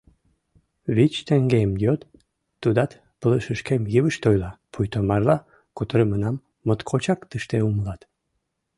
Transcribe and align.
—Вич 0.95 1.13
теҥгем 1.27 1.71
йод,— 1.83 2.01
тудат 2.61 2.91
пылышышкем 3.19 3.81
йывышт 3.93 4.23
ойла, 4.29 4.51
пуйто 4.71 4.99
марла 5.07 5.37
кутырымынам 5.77 6.35
моткочак 6.65 7.19
тыште 7.29 7.57
умылат. 7.67 8.01